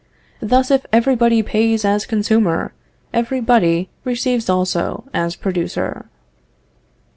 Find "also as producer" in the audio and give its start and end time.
4.49-6.07